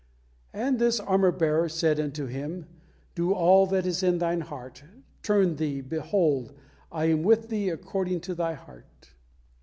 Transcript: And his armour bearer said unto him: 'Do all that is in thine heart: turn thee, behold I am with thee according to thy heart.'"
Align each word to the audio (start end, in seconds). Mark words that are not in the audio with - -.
And 0.51 0.79
his 0.81 0.99
armour 0.99 1.31
bearer 1.31 1.69
said 1.69 1.99
unto 1.99 2.25
him: 2.25 2.65
'Do 3.13 3.33
all 3.33 3.67
that 3.67 3.85
is 3.85 4.01
in 4.01 4.17
thine 4.17 4.41
heart: 4.41 4.83
turn 5.21 5.57
thee, 5.57 5.79
behold 5.79 6.53
I 6.91 7.05
am 7.11 7.21
with 7.21 7.49
thee 7.49 7.69
according 7.69 8.21
to 8.21 8.33
thy 8.33 8.53
heart.'" 8.55 9.11